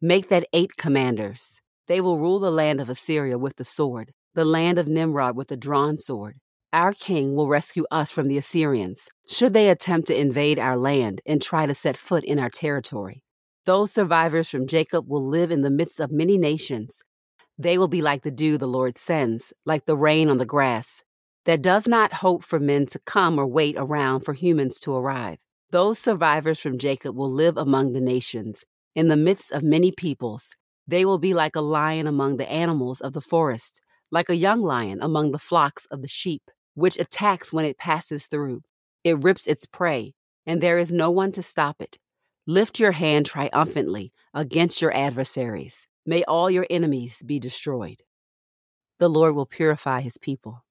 Make 0.00 0.28
that 0.28 0.46
eight 0.52 0.76
commanders. 0.76 1.60
They 1.88 2.00
will 2.00 2.18
rule 2.18 2.38
the 2.38 2.52
land 2.52 2.80
of 2.80 2.88
Assyria 2.88 3.38
with 3.38 3.56
the 3.56 3.64
sword, 3.64 4.12
the 4.34 4.44
land 4.44 4.78
of 4.78 4.88
Nimrod 4.88 5.34
with 5.34 5.48
the 5.48 5.56
drawn 5.56 5.98
sword. 5.98 6.36
Our 6.72 6.92
king 6.92 7.34
will 7.34 7.48
rescue 7.48 7.86
us 7.90 8.12
from 8.12 8.28
the 8.28 8.36
Assyrians, 8.36 9.08
should 9.26 9.54
they 9.54 9.70
attempt 9.70 10.06
to 10.08 10.20
invade 10.20 10.58
our 10.58 10.76
land 10.76 11.22
and 11.24 11.40
try 11.40 11.64
to 11.64 11.72
set 11.72 11.96
foot 11.96 12.24
in 12.24 12.38
our 12.38 12.50
territory. 12.50 13.22
Those 13.64 13.90
survivors 13.90 14.50
from 14.50 14.66
Jacob 14.66 15.08
will 15.08 15.26
live 15.26 15.50
in 15.50 15.62
the 15.62 15.70
midst 15.70 15.98
of 15.98 16.12
many 16.12 16.36
nations. 16.36 17.02
They 17.56 17.78
will 17.78 17.88
be 17.88 18.02
like 18.02 18.22
the 18.22 18.30
dew 18.30 18.58
the 18.58 18.68
Lord 18.68 18.98
sends, 18.98 19.54
like 19.64 19.86
the 19.86 19.96
rain 19.96 20.28
on 20.28 20.36
the 20.36 20.44
grass, 20.44 21.02
that 21.46 21.62
does 21.62 21.88
not 21.88 22.12
hope 22.12 22.44
for 22.44 22.60
men 22.60 22.86
to 22.88 22.98
come 22.98 23.38
or 23.38 23.46
wait 23.46 23.76
around 23.78 24.20
for 24.20 24.34
humans 24.34 24.78
to 24.80 24.94
arrive. 24.94 25.38
Those 25.70 25.98
survivors 25.98 26.60
from 26.60 26.76
Jacob 26.76 27.16
will 27.16 27.32
live 27.32 27.56
among 27.56 27.94
the 27.94 28.00
nations, 28.02 28.66
in 28.94 29.08
the 29.08 29.16
midst 29.16 29.52
of 29.52 29.62
many 29.62 29.90
peoples. 29.90 30.54
They 30.86 31.06
will 31.06 31.18
be 31.18 31.32
like 31.32 31.56
a 31.56 31.62
lion 31.62 32.06
among 32.06 32.36
the 32.36 32.50
animals 32.50 33.00
of 33.00 33.14
the 33.14 33.22
forest, 33.22 33.80
like 34.10 34.28
a 34.28 34.36
young 34.36 34.60
lion 34.60 34.98
among 35.00 35.32
the 35.32 35.38
flocks 35.38 35.86
of 35.86 36.02
the 36.02 36.08
sheep 36.08 36.42
which 36.78 36.96
attacks 36.96 37.52
when 37.52 37.64
it 37.64 37.76
passes 37.76 38.26
through. 38.26 38.62
It 39.02 39.24
rips 39.24 39.48
its 39.48 39.66
prey, 39.66 40.14
and 40.46 40.60
there 40.60 40.78
is 40.78 40.92
no 40.92 41.10
one 41.10 41.32
to 41.32 41.42
stop 41.42 41.82
it. 41.82 41.98
Lift 42.46 42.78
your 42.78 42.92
hand 42.92 43.26
triumphantly 43.26 44.12
against 44.32 44.80
your 44.80 44.94
adversaries. 44.94 45.88
May 46.06 46.22
all 46.22 46.48
your 46.48 46.66
enemies 46.70 47.22
be 47.26 47.40
destroyed. 47.40 48.02
The 49.00 49.08
Lord 49.08 49.34
will 49.34 49.44
purify 49.44 50.02
his 50.02 50.18
people. 50.18 50.64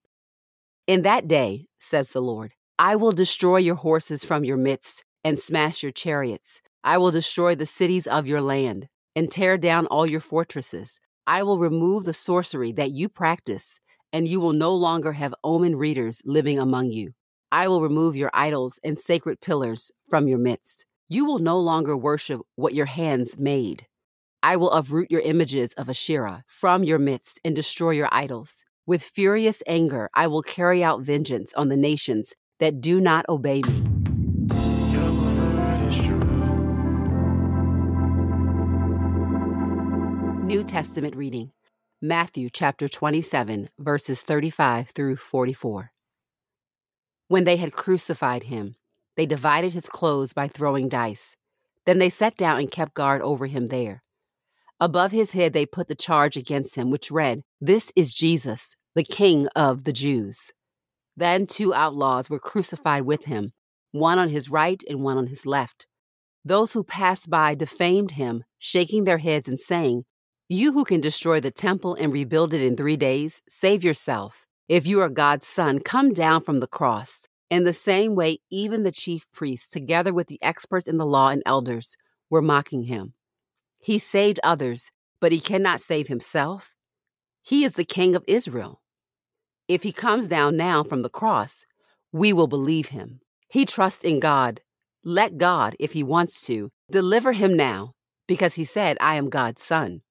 In 0.87 1.01
that 1.01 1.27
day, 1.27 1.67
says 1.77 2.09
the 2.09 2.21
Lord, 2.21 2.53
I 2.79 2.95
will 2.95 3.11
destroy 3.11 3.57
your 3.57 3.75
horses 3.75 4.23
from 4.23 4.45
your 4.45 4.57
midst 4.57 5.03
and 5.25 5.37
smash 5.37 5.83
your 5.83 5.91
chariots. 5.91 6.61
I 6.85 6.97
will 6.99 7.11
destroy 7.11 7.53
the 7.53 7.65
cities 7.65 8.07
of 8.07 8.27
your 8.27 8.41
land 8.41 8.87
and 9.13 9.29
tear 9.29 9.57
down 9.57 9.87
all 9.87 10.07
your 10.07 10.21
fortresses. 10.21 11.01
I 11.27 11.43
will 11.43 11.59
remove 11.59 12.05
the 12.05 12.13
sorcery 12.13 12.71
that 12.71 12.91
you 12.91 13.09
practice 13.09 13.81
and 14.17 14.27
you 14.27 14.39
will 14.39 14.51
no 14.51 14.74
longer 14.74 15.12
have 15.12 15.36
omen 15.43 15.75
readers 15.75 16.24
living 16.25 16.57
among 16.57 16.89
you. 16.89 17.12
I 17.51 17.67
will 17.67 17.83
remove 17.83 18.15
your 18.15 18.31
idols 18.33 18.79
and 18.83 18.97
sacred 18.97 19.41
pillars 19.41 19.91
from 20.09 20.27
your 20.27 20.39
midst. 20.39 20.88
You 21.07 21.24
will 21.25 21.38
no 21.38 21.59
longer 21.59 21.95
worship 21.95 22.41
what 22.55 22.74
your 22.74 22.88
hands 22.88 23.38
made. 23.38 23.86
I 24.41 24.55
will 24.55 24.71
uproot 24.71 25.12
your 25.12 25.21
images 25.21 25.71
of 25.74 25.88
Asherah 25.88 26.43
from 26.47 26.83
your 26.83 26.97
midst 26.97 27.39
and 27.45 27.55
destroy 27.55 27.91
your 27.91 28.09
idols. 28.12 28.65
With 28.88 29.03
furious 29.03 29.62
anger, 29.67 30.09
I 30.15 30.25
will 30.25 30.41
carry 30.41 30.83
out 30.83 31.01
vengeance 31.01 31.53
on 31.53 31.67
the 31.67 31.77
nations 31.77 32.33
that 32.57 32.81
do 32.81 33.00
not 33.00 33.24
obey 33.29 33.62
me. 33.62 33.83
New 40.43 40.63
Testament 40.63 41.15
reading 41.15 41.51
Matthew 42.01 42.50
chapter 42.51 42.88
27, 42.88 43.70
verses 43.80 44.22
35 44.22 44.89
through 44.89 45.16
44. 45.16 45.92
When 47.27 47.44
they 47.44 47.56
had 47.56 47.74
crucified 47.74 48.44
him, 48.44 48.75
they 49.16 49.25
divided 49.25 49.74
his 49.74 49.89
clothes 49.89 50.32
by 50.32 50.48
throwing 50.48 50.89
dice. 50.89 51.36
Then 51.88 51.98
they 51.98 52.10
sat 52.10 52.38
down 52.38 52.60
and 52.60 52.70
kept 52.70 52.94
guard 52.94 53.24
over 53.24 53.48
him 53.48 53.70
there. 53.70 54.04
Above 54.80 55.12
his 55.12 55.32
head 55.32 55.54
they 55.54 55.66
put 55.66 55.88
the 55.88 55.96
charge 55.96 56.38
against 56.38 56.75
him, 56.75 56.92
which 56.92 57.10
read, 57.10 57.42
This 57.60 57.92
is 57.96 58.13
Jesus, 58.13 58.75
the 58.94 59.04
King 59.04 59.48
of 59.56 59.84
the 59.84 59.92
Jews. 59.92 60.51
Then 61.16 61.48
two 61.48 61.74
outlaws 61.74 62.30
were 62.30 62.38
crucified 62.38 63.06
with 63.06 63.25
him, 63.25 63.54
one 63.92 64.20
on 64.20 64.30
his 64.30 64.51
right 64.51 64.84
and 64.88 65.01
one 65.01 65.18
on 65.18 65.25
his 65.25 65.48
left. 65.48 65.88
Those 66.46 66.74
who 66.74 66.84
passed 66.84 67.27
by 67.27 67.56
defamed 67.56 68.12
him, 68.12 68.44
shaking 68.60 69.06
their 69.06 69.18
heads 69.18 69.48
and 69.48 69.60
saying, 69.60 70.06
you 70.50 70.72
who 70.72 70.86
can 70.86 71.01
destroy 71.01 71.39
the 71.42 71.51
temple 71.51 71.96
and 71.96 72.13
rebuild 72.13 72.54
it 72.54 72.62
in 72.62 72.77
three 72.77 72.96
days, 72.96 73.42
save 73.50 73.84
yourself. 73.84 74.46
If 74.70 74.88
you 74.88 75.01
are 75.01 75.10
God's 75.10 75.46
son, 75.46 75.80
come 75.80 76.13
down 76.13 76.42
from 76.42 76.60
the 76.60 76.68
cross. 76.68 77.27
In 77.50 77.66
the 77.66 77.74
same 77.74 78.16
way, 78.16 78.39
even 78.50 78.84
the 78.84 78.92
chief 78.92 79.32
priests, 79.34 79.70
together 79.70 80.13
with 80.13 80.27
the 80.27 80.39
experts 80.42 80.88
in 80.88 80.98
the 80.98 81.06
law 81.06 81.30
and 81.30 81.44
elders, 81.46 81.98
were 82.30 82.42
mocking 82.42 82.84
him. 82.84 83.13
He 83.80 83.98
saved 83.98 84.39
others, 84.44 84.92
but 85.20 85.32
he 85.32 85.39
cannot 85.39 85.82
save 85.82 86.08
himself. 86.08 86.75
He 87.42 87.63
is 87.63 87.74
the 87.74 87.86
king 87.86 88.16
of 88.16 88.24
Israel. 88.27 88.82
If 89.68 89.84
he 89.84 89.92
comes 89.92 90.27
down 90.27 90.56
now 90.56 90.84
from 90.84 91.01
the 91.01 91.10
cross, 91.10 91.66
we 92.12 92.32
will 92.32 92.48
believe 92.48 92.89
him. 92.89 93.20
He 93.50 93.66
trusts 93.66 94.04
in 94.04 94.20
God. 94.20 94.62
Let 95.04 95.38
God, 95.38 95.75
if 95.80 95.94
he 95.94 96.04
wants 96.04 96.46
to, 96.48 96.70
deliver 96.89 97.34
him 97.34 97.56
now, 97.56 97.92
because 98.27 98.56
he 98.56 98.63
said, 98.63 98.98
I 99.00 99.16
am 99.16 99.30
God's 99.30 99.62
son. 99.62 100.01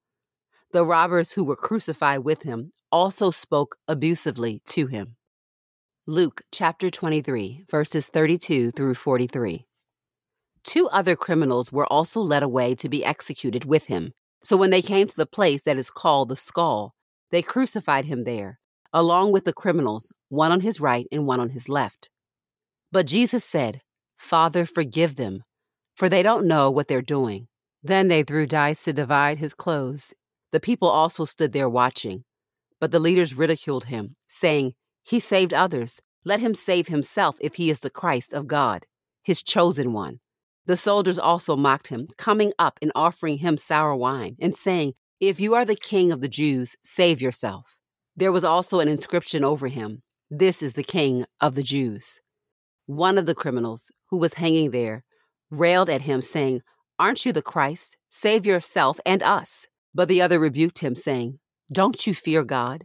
The 0.72 0.84
robbers 0.84 1.32
who 1.32 1.44
were 1.44 1.56
crucified 1.56 2.20
with 2.20 2.42
him 2.42 2.72
also 2.90 3.30
spoke 3.30 3.76
abusively 3.86 4.62
to 4.66 4.86
him. 4.86 5.16
Luke 6.06 6.42
chapter 6.52 6.90
23, 6.90 7.64
verses 7.70 8.08
32 8.08 8.72
through 8.72 8.94
43. 8.94 9.66
Two 10.64 10.88
other 10.88 11.14
criminals 11.14 11.72
were 11.72 11.86
also 11.86 12.20
led 12.20 12.42
away 12.42 12.74
to 12.74 12.88
be 12.88 13.04
executed 13.04 13.64
with 13.64 13.86
him. 13.86 14.12
So 14.42 14.56
when 14.56 14.70
they 14.70 14.82
came 14.82 15.06
to 15.08 15.16
the 15.16 15.26
place 15.26 15.62
that 15.62 15.78
is 15.78 15.90
called 15.90 16.28
the 16.28 16.36
skull, 16.36 16.94
they 17.30 17.42
crucified 17.42 18.04
him 18.04 18.24
there, 18.24 18.58
along 18.92 19.32
with 19.32 19.44
the 19.44 19.52
criminals, 19.52 20.12
one 20.28 20.52
on 20.52 20.60
his 20.60 20.80
right 20.80 21.06
and 21.12 21.26
one 21.26 21.40
on 21.40 21.50
his 21.50 21.68
left. 21.68 22.10
But 22.90 23.06
Jesus 23.06 23.44
said, 23.44 23.82
Father, 24.16 24.66
forgive 24.66 25.16
them, 25.16 25.44
for 25.96 26.08
they 26.08 26.22
don't 26.22 26.46
know 26.46 26.70
what 26.70 26.88
they're 26.88 27.02
doing. 27.02 27.48
Then 27.82 28.08
they 28.08 28.22
threw 28.22 28.46
dice 28.46 28.82
to 28.84 28.92
divide 28.92 29.38
his 29.38 29.54
clothes. 29.54 30.14
The 30.52 30.60
people 30.60 30.88
also 30.88 31.24
stood 31.24 31.52
there 31.52 31.68
watching. 31.68 32.24
But 32.80 32.90
the 32.90 32.98
leaders 32.98 33.36
ridiculed 33.36 33.86
him, 33.86 34.14
saying, 34.28 34.74
He 35.02 35.18
saved 35.18 35.52
others. 35.52 36.00
Let 36.24 36.40
him 36.40 36.54
save 36.54 36.88
himself 36.88 37.36
if 37.40 37.54
he 37.54 37.70
is 37.70 37.80
the 37.80 37.90
Christ 37.90 38.34
of 38.34 38.46
God, 38.46 38.84
his 39.22 39.42
chosen 39.42 39.92
one. 39.92 40.18
The 40.66 40.76
soldiers 40.76 41.18
also 41.18 41.56
mocked 41.56 41.88
him, 41.88 42.08
coming 42.18 42.52
up 42.58 42.78
and 42.82 42.90
offering 42.96 43.38
him 43.38 43.56
sour 43.56 43.94
wine, 43.94 44.36
and 44.40 44.56
saying, 44.56 44.94
If 45.20 45.38
you 45.38 45.54
are 45.54 45.64
the 45.64 45.76
king 45.76 46.10
of 46.10 46.20
the 46.20 46.28
Jews, 46.28 46.74
save 46.84 47.22
yourself. 47.22 47.76
There 48.16 48.32
was 48.32 48.44
also 48.44 48.80
an 48.80 48.88
inscription 48.88 49.44
over 49.44 49.68
him 49.68 50.02
This 50.30 50.62
is 50.62 50.74
the 50.74 50.82
king 50.82 51.24
of 51.40 51.54
the 51.54 51.62
Jews. 51.62 52.20
One 52.86 53.18
of 53.18 53.26
the 53.26 53.34
criminals, 53.34 53.92
who 54.10 54.16
was 54.16 54.34
hanging 54.34 54.72
there, 54.72 55.04
railed 55.50 55.88
at 55.88 56.02
him, 56.02 56.20
saying, 56.22 56.62
Aren't 56.98 57.24
you 57.24 57.32
the 57.32 57.42
Christ? 57.42 57.96
Save 58.08 58.46
yourself 58.46 58.98
and 59.06 59.22
us. 59.22 59.68
But 59.96 60.08
the 60.08 60.20
other 60.20 60.38
rebuked 60.38 60.80
him, 60.80 60.94
saying, 60.94 61.38
Don't 61.72 62.06
you 62.06 62.12
fear 62.12 62.44
God, 62.44 62.84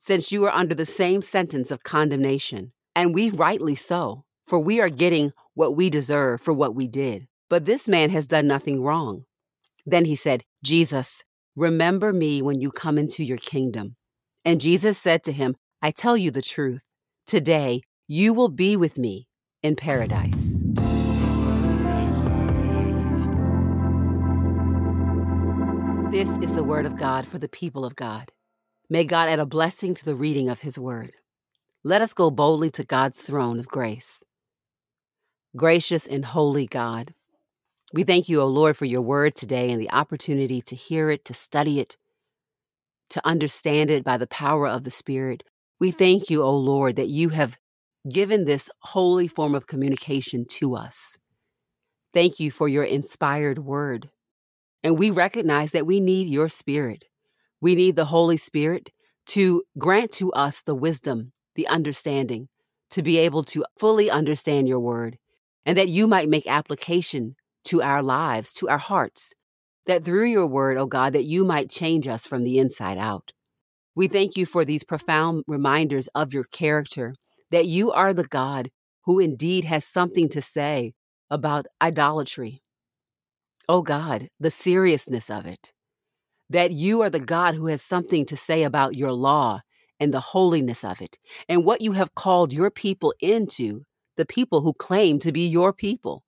since 0.00 0.32
you 0.32 0.44
are 0.46 0.52
under 0.52 0.74
the 0.74 0.84
same 0.84 1.22
sentence 1.22 1.70
of 1.70 1.84
condemnation, 1.84 2.72
and 2.92 3.14
we 3.14 3.30
rightly 3.30 3.76
so, 3.76 4.24
for 4.48 4.58
we 4.58 4.80
are 4.80 4.88
getting 4.88 5.32
what 5.54 5.76
we 5.76 5.88
deserve 5.88 6.40
for 6.40 6.52
what 6.52 6.74
we 6.74 6.88
did. 6.88 7.28
But 7.48 7.66
this 7.66 7.86
man 7.86 8.10
has 8.10 8.26
done 8.26 8.48
nothing 8.48 8.82
wrong. 8.82 9.22
Then 9.86 10.06
he 10.06 10.16
said, 10.16 10.42
Jesus, 10.64 11.22
remember 11.54 12.12
me 12.12 12.42
when 12.42 12.60
you 12.60 12.72
come 12.72 12.98
into 12.98 13.22
your 13.22 13.38
kingdom. 13.38 13.94
And 14.44 14.60
Jesus 14.60 14.98
said 14.98 15.22
to 15.24 15.32
him, 15.32 15.54
I 15.80 15.92
tell 15.92 16.16
you 16.16 16.32
the 16.32 16.42
truth. 16.42 16.82
Today 17.28 17.82
you 18.08 18.34
will 18.34 18.48
be 18.48 18.76
with 18.76 18.98
me 18.98 19.28
in 19.62 19.76
paradise. 19.76 20.60
This 26.10 26.38
is 26.38 26.54
the 26.54 26.64
word 26.64 26.86
of 26.86 26.96
God 26.96 27.24
for 27.24 27.38
the 27.38 27.48
people 27.48 27.84
of 27.84 27.94
God. 27.94 28.32
May 28.88 29.04
God 29.04 29.28
add 29.28 29.38
a 29.38 29.46
blessing 29.46 29.94
to 29.94 30.04
the 30.04 30.16
reading 30.16 30.48
of 30.48 30.62
his 30.62 30.76
word. 30.76 31.12
Let 31.84 32.02
us 32.02 32.12
go 32.14 32.32
boldly 32.32 32.72
to 32.72 32.82
God's 32.82 33.20
throne 33.20 33.60
of 33.60 33.68
grace. 33.68 34.24
Gracious 35.54 36.08
and 36.08 36.24
holy 36.24 36.66
God, 36.66 37.14
we 37.92 38.02
thank 38.02 38.28
you, 38.28 38.40
O 38.40 38.46
Lord, 38.46 38.76
for 38.76 38.86
your 38.86 39.02
word 39.02 39.36
today 39.36 39.70
and 39.70 39.80
the 39.80 39.92
opportunity 39.92 40.60
to 40.62 40.74
hear 40.74 41.10
it, 41.10 41.24
to 41.26 41.32
study 41.32 41.78
it, 41.78 41.96
to 43.10 43.24
understand 43.24 43.88
it 43.88 44.02
by 44.02 44.16
the 44.16 44.26
power 44.26 44.66
of 44.66 44.82
the 44.82 44.90
Spirit. 44.90 45.44
We 45.78 45.92
thank 45.92 46.28
you, 46.28 46.42
O 46.42 46.56
Lord, 46.56 46.96
that 46.96 47.08
you 47.08 47.28
have 47.28 47.56
given 48.12 48.46
this 48.46 48.68
holy 48.80 49.28
form 49.28 49.54
of 49.54 49.68
communication 49.68 50.44
to 50.58 50.74
us. 50.74 51.18
Thank 52.12 52.40
you 52.40 52.50
for 52.50 52.68
your 52.68 52.82
inspired 52.82 53.60
word. 53.60 54.10
And 54.82 54.98
we 54.98 55.10
recognize 55.10 55.72
that 55.72 55.86
we 55.86 56.00
need 56.00 56.28
your 56.28 56.48
spirit. 56.48 57.04
We 57.60 57.74
need 57.74 57.96
the 57.96 58.06
Holy 58.06 58.36
Spirit 58.36 58.90
to 59.26 59.62
grant 59.78 60.10
to 60.12 60.32
us 60.32 60.62
the 60.62 60.74
wisdom, 60.74 61.32
the 61.54 61.68
understanding, 61.68 62.48
to 62.90 63.02
be 63.02 63.18
able 63.18 63.44
to 63.44 63.64
fully 63.78 64.10
understand 64.10 64.66
your 64.68 64.80
word, 64.80 65.18
and 65.66 65.76
that 65.76 65.88
you 65.88 66.06
might 66.06 66.28
make 66.28 66.46
application 66.46 67.36
to 67.64 67.82
our 67.82 68.02
lives, 68.02 68.52
to 68.54 68.68
our 68.68 68.78
hearts, 68.78 69.32
that 69.86 70.04
through 70.04 70.26
your 70.26 70.46
word, 70.46 70.76
O 70.76 70.82
oh 70.82 70.86
God, 70.86 71.12
that 71.12 71.24
you 71.24 71.44
might 71.44 71.70
change 71.70 72.08
us 72.08 72.26
from 72.26 72.42
the 72.42 72.58
inside 72.58 72.98
out. 72.98 73.32
We 73.94 74.08
thank 74.08 74.36
you 74.36 74.46
for 74.46 74.64
these 74.64 74.84
profound 74.84 75.44
reminders 75.46 76.08
of 76.08 76.32
your 76.32 76.44
character, 76.44 77.14
that 77.50 77.66
you 77.66 77.92
are 77.92 78.14
the 78.14 78.24
God 78.24 78.70
who 79.04 79.18
indeed 79.18 79.64
has 79.64 79.84
something 79.84 80.28
to 80.30 80.40
say 80.40 80.94
about 81.30 81.66
idolatry, 81.82 82.62
Oh 83.68 83.82
God, 83.82 84.28
the 84.38 84.50
seriousness 84.50 85.30
of 85.30 85.46
it. 85.46 85.72
That 86.48 86.72
you 86.72 87.02
are 87.02 87.10
the 87.10 87.20
God 87.20 87.54
who 87.54 87.66
has 87.66 87.82
something 87.82 88.26
to 88.26 88.36
say 88.36 88.64
about 88.64 88.96
your 88.96 89.12
law 89.12 89.60
and 90.00 90.12
the 90.12 90.20
holiness 90.20 90.82
of 90.82 91.00
it 91.00 91.18
and 91.48 91.64
what 91.64 91.80
you 91.80 91.92
have 91.92 92.14
called 92.14 92.52
your 92.52 92.70
people 92.70 93.14
into, 93.20 93.84
the 94.16 94.26
people 94.26 94.62
who 94.62 94.72
claim 94.72 95.18
to 95.20 95.30
be 95.30 95.46
your 95.46 95.72
people. 95.72 96.24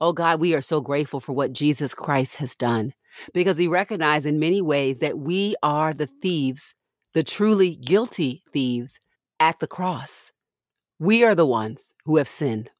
Oh 0.00 0.14
God, 0.14 0.40
we 0.40 0.54
are 0.54 0.62
so 0.62 0.80
grateful 0.80 1.20
for 1.20 1.34
what 1.34 1.52
Jesus 1.52 1.92
Christ 1.92 2.36
has 2.36 2.56
done 2.56 2.94
because 3.34 3.58
we 3.58 3.66
recognize 3.66 4.24
in 4.24 4.38
many 4.38 4.62
ways 4.62 5.00
that 5.00 5.18
we 5.18 5.56
are 5.62 5.92
the 5.92 6.06
thieves, 6.06 6.74
the 7.12 7.22
truly 7.22 7.76
guilty 7.76 8.42
thieves 8.50 8.98
at 9.38 9.58
the 9.58 9.66
cross. 9.66 10.32
We 10.98 11.22
are 11.24 11.34
the 11.34 11.46
ones 11.46 11.94
who 12.06 12.16
have 12.16 12.28
sinned. 12.28 12.70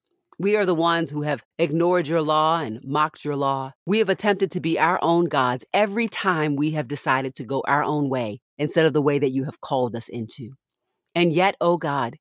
We 0.41 0.57
are 0.57 0.65
the 0.65 0.75
ones 0.75 1.11
who 1.11 1.21
have 1.21 1.45
ignored 1.59 2.09
your 2.09 2.23
law 2.23 2.61
and 2.61 2.81
mocked 2.83 3.27
your 3.27 3.37
law. 3.37 3.73
We 3.85 3.99
have 3.99 4.09
attempted 4.09 4.51
to 4.53 4.61
be 4.61 4.79
our 4.79 4.99
own 5.03 5.27
gods 5.27 5.67
every 5.75 6.09
time 6.09 6.57
we 6.57 6.71
have 6.71 6.89
decided 6.89 7.35
to 7.35 7.45
go 7.45 7.63
our 7.69 7.85
own 7.85 8.09
way 8.09 8.41
instead 8.57 8.87
of 8.87 8.95
the 8.95 9.03
way 9.03 9.19
that 9.19 9.33
you 9.33 9.45
have 9.45 9.61
called 9.61 9.95
us 9.95 10.09
into. 10.09 10.53
And 11.15 11.31
yet, 11.31 11.57
oh 11.61 11.77
God, 11.77 12.17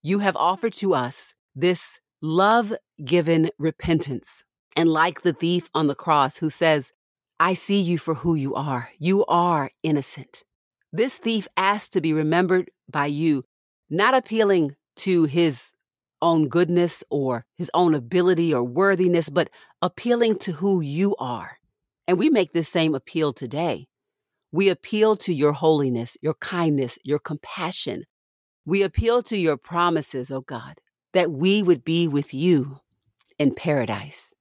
you 0.00 0.20
have 0.20 0.36
offered 0.36 0.74
to 0.74 0.94
us 0.94 1.34
this 1.56 1.98
love 2.22 2.72
given 3.04 3.50
repentance. 3.58 4.44
And 4.76 4.88
like 4.88 5.22
the 5.22 5.32
thief 5.32 5.68
on 5.74 5.88
the 5.88 5.96
cross 5.96 6.36
who 6.36 6.50
says, 6.50 6.92
I 7.40 7.54
see 7.54 7.80
you 7.80 7.98
for 7.98 8.14
who 8.14 8.36
you 8.36 8.54
are, 8.54 8.90
you 9.00 9.24
are 9.26 9.72
innocent. 9.82 10.44
This 10.92 11.18
thief 11.18 11.48
asked 11.56 11.94
to 11.94 12.00
be 12.00 12.12
remembered 12.12 12.70
by 12.88 13.06
you, 13.06 13.42
not 13.90 14.14
appealing 14.14 14.76
to 14.98 15.24
his 15.24 15.72
own 16.22 16.48
goodness 16.48 17.04
or 17.10 17.44
his 17.56 17.70
own 17.74 17.94
ability 17.94 18.52
or 18.52 18.62
worthiness, 18.64 19.30
but 19.30 19.50
appealing 19.82 20.38
to 20.40 20.52
who 20.52 20.80
you 20.80 21.16
are. 21.16 21.58
And 22.06 22.18
we 22.18 22.28
make 22.28 22.52
this 22.52 22.68
same 22.68 22.94
appeal 22.94 23.32
today. 23.32 23.86
We 24.52 24.68
appeal 24.68 25.16
to 25.16 25.34
your 25.34 25.52
holiness, 25.52 26.16
your 26.22 26.34
kindness, 26.34 26.98
your 27.04 27.18
compassion. 27.18 28.04
We 28.64 28.82
appeal 28.82 29.22
to 29.24 29.36
your 29.36 29.56
promises, 29.56 30.30
O 30.30 30.36
oh 30.36 30.40
God, 30.40 30.80
that 31.12 31.30
we 31.30 31.62
would 31.62 31.84
be 31.84 32.08
with 32.08 32.32
you 32.32 32.78
in 33.38 33.54
paradise. 33.54 34.34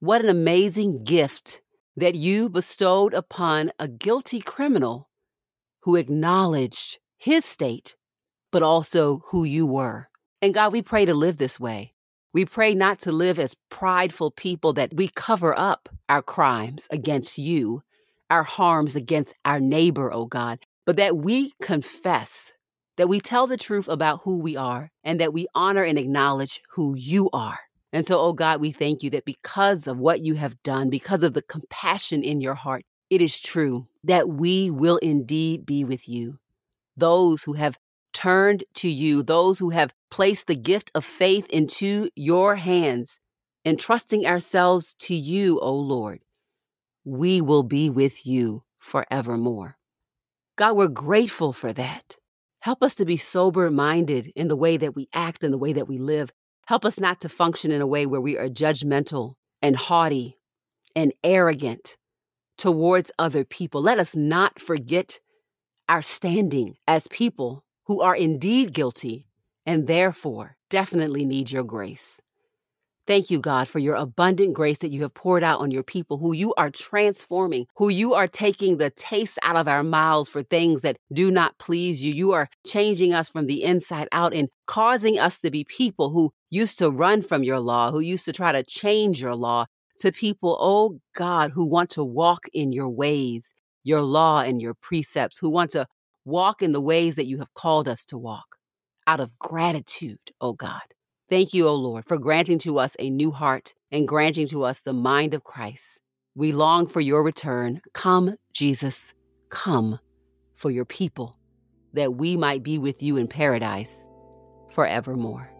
What 0.00 0.22
an 0.22 0.28
amazing 0.28 1.04
gift 1.04 1.60
that 1.96 2.14
you 2.14 2.48
bestowed 2.48 3.14
upon 3.14 3.70
a 3.78 3.88
guilty 3.88 4.40
criminal 4.40 5.08
who 5.82 5.96
acknowledged 5.96 6.98
his 7.16 7.44
state, 7.44 7.96
but 8.50 8.62
also 8.62 9.22
who 9.26 9.44
you 9.44 9.66
were. 9.66 10.09
And 10.42 10.54
God, 10.54 10.72
we 10.72 10.80
pray 10.80 11.04
to 11.04 11.12
live 11.12 11.36
this 11.36 11.60
way. 11.60 11.92
We 12.32 12.46
pray 12.46 12.74
not 12.74 13.00
to 13.00 13.12
live 13.12 13.38
as 13.38 13.56
prideful 13.68 14.30
people 14.30 14.72
that 14.74 14.94
we 14.94 15.08
cover 15.08 15.58
up 15.58 15.88
our 16.08 16.22
crimes 16.22 16.88
against 16.90 17.36
you, 17.36 17.82
our 18.30 18.44
harms 18.44 18.96
against 18.96 19.34
our 19.44 19.60
neighbor, 19.60 20.10
oh 20.12 20.26
God, 20.26 20.60
but 20.86 20.96
that 20.96 21.16
we 21.16 21.52
confess, 21.60 22.54
that 22.96 23.08
we 23.08 23.20
tell 23.20 23.46
the 23.46 23.58
truth 23.58 23.88
about 23.88 24.20
who 24.22 24.38
we 24.38 24.56
are, 24.56 24.90
and 25.04 25.20
that 25.20 25.34
we 25.34 25.46
honor 25.54 25.82
and 25.82 25.98
acknowledge 25.98 26.62
who 26.70 26.96
you 26.96 27.28
are. 27.32 27.58
And 27.92 28.06
so, 28.06 28.20
oh 28.20 28.32
God, 28.32 28.60
we 28.60 28.70
thank 28.70 29.02
you 29.02 29.10
that 29.10 29.24
because 29.24 29.86
of 29.86 29.98
what 29.98 30.24
you 30.24 30.34
have 30.34 30.62
done, 30.62 30.88
because 30.88 31.22
of 31.22 31.34
the 31.34 31.42
compassion 31.42 32.22
in 32.22 32.40
your 32.40 32.54
heart, 32.54 32.84
it 33.10 33.20
is 33.20 33.40
true 33.40 33.88
that 34.04 34.28
we 34.28 34.70
will 34.70 34.98
indeed 34.98 35.66
be 35.66 35.84
with 35.84 36.08
you. 36.08 36.38
Those 36.96 37.42
who 37.42 37.54
have 37.54 37.76
turned 38.12 38.64
to 38.74 38.88
you, 38.88 39.22
those 39.22 39.58
who 39.58 39.70
have 39.70 39.94
placed 40.10 40.46
the 40.46 40.56
gift 40.56 40.90
of 40.94 41.04
faith 41.04 41.48
into 41.48 42.08
your 42.14 42.56
hands, 42.56 43.18
entrusting 43.64 44.26
ourselves 44.26 44.94
to 45.00 45.14
you, 45.14 45.58
O 45.60 45.74
Lord, 45.74 46.20
we 47.04 47.40
will 47.40 47.62
be 47.62 47.90
with 47.90 48.26
you 48.26 48.62
forevermore. 48.78 49.76
God, 50.56 50.76
we're 50.76 50.88
grateful 50.88 51.52
for 51.52 51.72
that. 51.72 52.16
Help 52.60 52.82
us 52.82 52.94
to 52.96 53.04
be 53.04 53.16
sober 53.16 53.70
minded 53.70 54.32
in 54.36 54.48
the 54.48 54.56
way 54.56 54.76
that 54.76 54.94
we 54.94 55.08
act 55.14 55.42
and 55.42 55.52
the 55.52 55.58
way 55.58 55.72
that 55.72 55.88
we 55.88 55.98
live. 55.98 56.30
Help 56.66 56.84
us 56.84 57.00
not 57.00 57.20
to 57.20 57.28
function 57.28 57.70
in 57.70 57.80
a 57.80 57.86
way 57.86 58.04
where 58.06 58.20
we 58.20 58.36
are 58.36 58.48
judgmental 58.48 59.34
and 59.62 59.76
haughty 59.76 60.38
and 60.94 61.12
arrogant 61.24 61.96
towards 62.58 63.10
other 63.18 63.44
people. 63.44 63.80
Let 63.80 63.98
us 63.98 64.14
not 64.14 64.60
forget 64.60 65.20
our 65.88 66.02
standing 66.02 66.76
as 66.86 67.08
people 67.08 67.64
who 67.90 68.02
are 68.02 68.14
indeed 68.14 68.72
guilty 68.72 69.26
and 69.66 69.88
therefore 69.88 70.56
definitely 70.68 71.24
need 71.24 71.50
your 71.50 71.64
grace. 71.64 72.20
Thank 73.04 73.32
you, 73.32 73.40
God, 73.40 73.66
for 73.66 73.80
your 73.80 73.96
abundant 73.96 74.54
grace 74.54 74.78
that 74.78 74.92
you 74.92 75.02
have 75.02 75.12
poured 75.12 75.42
out 75.42 75.58
on 75.58 75.72
your 75.72 75.82
people, 75.82 76.16
who 76.16 76.32
you 76.32 76.54
are 76.54 76.70
transforming, 76.70 77.66
who 77.74 77.88
you 77.88 78.14
are 78.14 78.28
taking 78.28 78.76
the 78.76 78.90
taste 78.90 79.40
out 79.42 79.56
of 79.56 79.66
our 79.66 79.82
mouths 79.82 80.28
for 80.28 80.44
things 80.44 80.82
that 80.82 80.98
do 81.12 81.32
not 81.32 81.58
please 81.58 82.00
you. 82.00 82.12
You 82.12 82.30
are 82.30 82.48
changing 82.64 83.12
us 83.12 83.28
from 83.28 83.46
the 83.46 83.64
inside 83.64 84.06
out 84.12 84.34
and 84.34 84.48
causing 84.68 85.18
us 85.18 85.40
to 85.40 85.50
be 85.50 85.64
people 85.64 86.10
who 86.10 86.30
used 86.48 86.78
to 86.78 86.90
run 86.90 87.22
from 87.22 87.42
your 87.42 87.58
law, 87.58 87.90
who 87.90 87.98
used 87.98 88.24
to 88.26 88.32
try 88.32 88.52
to 88.52 88.62
change 88.62 89.20
your 89.20 89.34
law, 89.34 89.66
to 89.98 90.12
people, 90.12 90.56
oh 90.60 91.00
God, 91.16 91.50
who 91.50 91.66
want 91.66 91.90
to 91.90 92.04
walk 92.04 92.44
in 92.52 92.72
your 92.72 92.88
ways, 92.88 93.52
your 93.82 94.02
law 94.02 94.42
and 94.42 94.62
your 94.62 94.74
precepts, 94.74 95.40
who 95.40 95.50
want 95.50 95.72
to 95.72 95.88
walk 96.24 96.62
in 96.62 96.72
the 96.72 96.80
ways 96.80 97.16
that 97.16 97.26
you 97.26 97.38
have 97.38 97.54
called 97.54 97.88
us 97.88 98.04
to 98.06 98.18
walk 98.18 98.56
out 99.06 99.20
of 99.20 99.38
gratitude, 99.38 100.18
O 100.40 100.48
oh 100.48 100.52
God. 100.52 100.82
Thank 101.28 101.54
you, 101.54 101.66
O 101.66 101.70
oh 101.70 101.74
Lord, 101.74 102.04
for 102.06 102.18
granting 102.18 102.58
to 102.60 102.78
us 102.78 102.96
a 102.98 103.10
new 103.10 103.30
heart 103.30 103.74
and 103.90 104.06
granting 104.06 104.46
to 104.48 104.64
us 104.64 104.80
the 104.80 104.92
mind 104.92 105.34
of 105.34 105.44
Christ. 105.44 106.00
We 106.34 106.52
long 106.52 106.86
for 106.86 107.00
your 107.00 107.22
return. 107.22 107.80
Come, 107.92 108.36
Jesus, 108.52 109.14
come 109.48 109.98
for 110.54 110.70
your 110.70 110.84
people, 110.84 111.36
that 111.94 112.14
we 112.14 112.36
might 112.36 112.62
be 112.62 112.78
with 112.78 113.02
you 113.02 113.16
in 113.16 113.26
paradise 113.26 114.08
forevermore. 114.72 115.52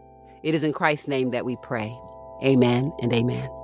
It 0.42 0.54
is 0.54 0.62
in 0.62 0.72
Christ's 0.72 1.08
name 1.08 1.30
that 1.30 1.44
we 1.44 1.56
pray. 1.62 1.96
Amen 2.42 2.92
and 3.00 3.12
amen. 3.12 3.59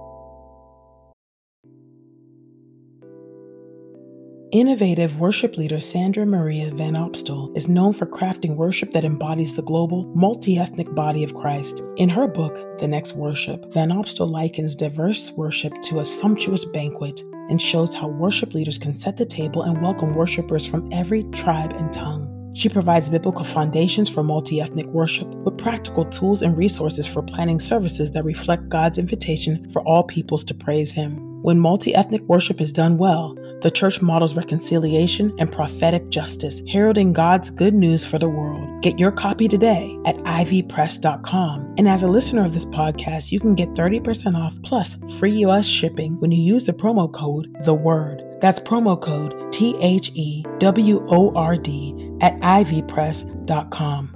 Innovative 4.53 5.19
worship 5.19 5.57
leader 5.57 5.81
Sandra 5.81 6.25
Maria 6.25 6.71
Van 6.71 6.95
Opstal 6.95 7.55
is 7.57 7.69
known 7.69 7.93
for 7.93 8.07
crafting 8.07 8.55
worship 8.55 8.93
that 8.93 9.05
embodies 9.05 9.55
the 9.55 9.63
global, 9.63 10.05
multi 10.15 10.57
ethnic 10.57 10.95
body 10.95 11.25
of 11.25 11.35
Christ. 11.35 11.83
In 11.97 12.09
her 12.09 12.29
book, 12.29 12.79
The 12.79 12.87
Next 12.87 13.17
Worship, 13.17 13.73
Van 13.73 13.89
Opstal 13.89 14.31
likens 14.31 14.77
diverse 14.77 15.33
worship 15.33 15.73
to 15.83 15.99
a 15.99 16.05
sumptuous 16.05 16.65
banquet 16.65 17.23
and 17.51 17.61
shows 17.61 17.93
how 17.93 18.07
worship 18.07 18.55
leaders 18.55 18.79
can 18.79 18.95
set 18.95 19.17
the 19.17 19.27
table 19.27 19.63
and 19.63 19.83
welcome 19.83 20.15
worshipers 20.15 20.65
from 20.65 20.93
every 20.93 21.25
tribe 21.25 21.73
and 21.73 21.93
tongue. 21.93 22.53
She 22.55 22.69
provides 22.69 23.11
biblical 23.11 23.45
foundations 23.45 24.09
for 24.09 24.23
multi 24.23 24.61
ethnic 24.61 24.87
worship 24.87 25.27
with 25.27 25.59
practical 25.59 26.05
tools 26.05 26.43
and 26.43 26.57
resources 26.57 27.05
for 27.05 27.21
planning 27.21 27.59
services 27.59 28.13
that 28.13 28.25
reflect 28.25 28.69
God's 28.69 28.99
invitation 28.99 29.69
for 29.71 29.83
all 29.83 30.05
peoples 30.05 30.45
to 30.45 30.55
praise 30.55 30.93
Him. 30.93 31.43
When 31.43 31.59
multi 31.59 31.97
ethnic 31.97 32.23
worship 32.23 32.61
is 32.61 32.73
done 32.73 32.97
well, 32.97 33.37
the 33.63 33.71
church 33.71 34.03
models 34.03 34.35
reconciliation 34.35 35.35
and 35.39 35.51
prophetic 35.51 36.09
justice, 36.09 36.63
heralding 36.69 37.13
God's 37.13 37.51
good 37.51 37.75
news 37.75 38.05
for 38.05 38.19
the 38.19 38.29
world. 38.29 38.83
Get 38.83 38.99
your 38.99 39.13
copy 39.13 39.49
today 39.49 39.99
at 40.07 40.17
ivpress.com. 40.17 41.75
And 41.79 41.89
as 41.89 42.03
a 42.03 42.09
listener 42.09 42.45
of 42.45 42.55
this 42.55 42.67
podcast, 42.67 43.33
you 43.33 43.41
can 43.41 43.55
get 43.55 43.71
30% 43.71 44.37
off 44.37 44.61
plus 44.63 44.97
free 45.19 45.33
US 45.45 45.67
shipping 45.67 46.19
when 46.21 46.31
you 46.31 46.43
use 46.43 46.65
the 46.65 46.73
promo 46.73 47.13
code 47.13 47.55
The 47.65 47.75
Word. 47.75 48.23
That's 48.41 48.61
promo 48.61 49.01
code 49.01 49.53
T 49.53 49.77
H 49.81 50.13
E 50.15 50.45
W 50.59 51.07
O 51.09 51.35
R 51.35 51.57
D 51.57 52.13
at 52.21 52.39
ivpress.com. 52.41 54.16